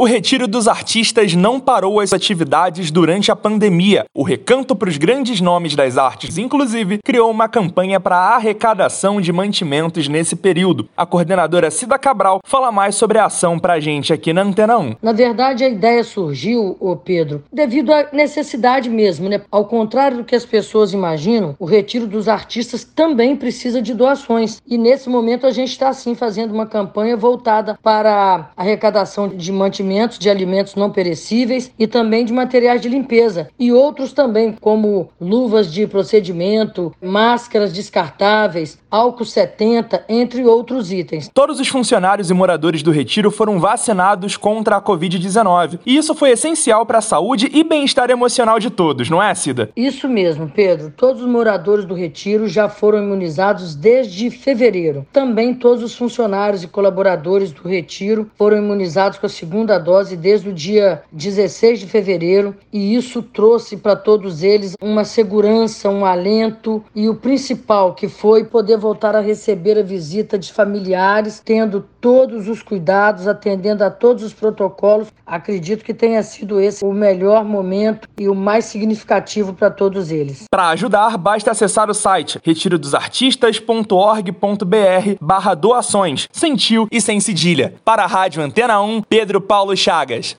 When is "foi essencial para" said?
46.14-46.98